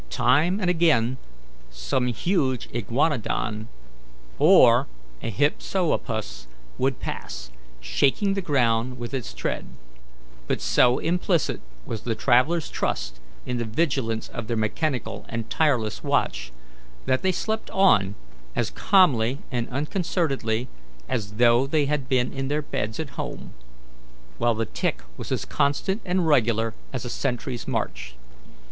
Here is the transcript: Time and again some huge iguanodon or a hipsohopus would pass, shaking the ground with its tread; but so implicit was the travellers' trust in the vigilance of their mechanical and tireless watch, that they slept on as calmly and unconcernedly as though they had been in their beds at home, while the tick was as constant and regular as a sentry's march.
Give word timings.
Time 0.09 0.59
and 0.59 0.67
again 0.67 1.17
some 1.69 2.07
huge 2.07 2.67
iguanodon 2.73 3.67
or 4.39 4.87
a 5.21 5.29
hipsohopus 5.29 6.47
would 6.79 6.99
pass, 6.99 7.51
shaking 7.79 8.33
the 8.33 8.41
ground 8.41 8.97
with 8.97 9.13
its 9.13 9.31
tread; 9.31 9.67
but 10.47 10.59
so 10.59 10.97
implicit 10.97 11.61
was 11.85 12.01
the 12.01 12.15
travellers' 12.15 12.71
trust 12.71 13.19
in 13.45 13.57
the 13.59 13.63
vigilance 13.63 14.27
of 14.29 14.47
their 14.47 14.57
mechanical 14.57 15.23
and 15.29 15.51
tireless 15.51 16.03
watch, 16.03 16.51
that 17.05 17.21
they 17.21 17.31
slept 17.31 17.69
on 17.69 18.15
as 18.55 18.71
calmly 18.71 19.37
and 19.51 19.69
unconcernedly 19.69 20.67
as 21.07 21.33
though 21.33 21.67
they 21.67 21.85
had 21.85 22.09
been 22.09 22.33
in 22.33 22.47
their 22.47 22.63
beds 22.63 22.99
at 22.99 23.11
home, 23.21 23.53
while 24.39 24.55
the 24.55 24.65
tick 24.65 25.03
was 25.15 25.31
as 25.31 25.45
constant 25.45 26.01
and 26.03 26.25
regular 26.27 26.73
as 26.91 27.05
a 27.05 27.09
sentry's 27.11 27.67
march. 27.67 28.15